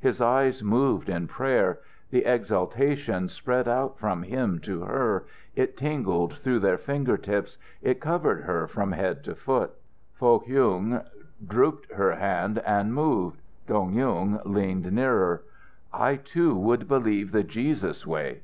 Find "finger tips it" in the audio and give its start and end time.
6.78-8.00